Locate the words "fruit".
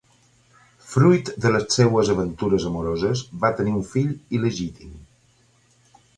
0.93-1.29